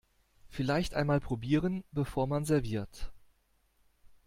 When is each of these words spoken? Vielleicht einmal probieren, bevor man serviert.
Vielleicht 0.49 0.95
einmal 0.95 1.19
probieren, 1.19 1.83
bevor 1.91 2.25
man 2.25 2.43
serviert. 2.43 3.11